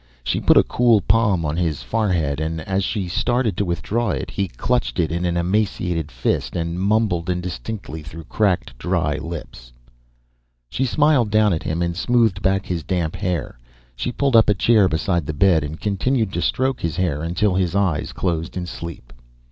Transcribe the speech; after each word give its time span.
She 0.23 0.39
put 0.41 0.57
a 0.57 0.63
cool 0.63 0.99
palm 1.01 1.45
on 1.45 1.57
his 1.57 1.83
forehead 1.83 2.39
and 2.39 2.59
as 2.61 2.83
she 2.83 3.07
started 3.07 3.55
to 3.57 3.65
withdraw 3.65 4.09
it 4.09 4.31
he 4.31 4.47
clutched 4.47 4.99
it 4.99 5.11
in 5.11 5.25
an 5.25 5.37
emaciated 5.37 6.11
fist 6.11 6.55
and 6.55 6.79
mumbled 6.79 7.29
indistinctly 7.29 8.01
through 8.01 8.23
cracked 8.23 8.75
dry 8.79 9.17
lips. 9.19 9.71
She 10.71 10.85
smiled 10.85 11.29
down 11.29 11.53
at 11.53 11.61
him 11.61 11.83
and 11.83 11.95
smoothed 11.95 12.41
back 12.41 12.65
his 12.65 12.81
damp 12.81 13.15
hair. 13.15 13.59
She 13.95 14.11
pulled 14.11 14.35
up 14.35 14.49
a 14.49 14.55
chair 14.55 14.89
beside 14.89 15.27
the 15.27 15.33
bed 15.35 15.63
and 15.63 15.79
continued 15.79 16.33
to 16.33 16.41
stroke 16.41 16.81
his 16.81 16.95
hair 16.95 17.21
until 17.21 17.53
his 17.53 17.75
eyes 17.75 18.11
closed 18.11 18.57
in 18.57 18.65
sleep. 18.65 19.13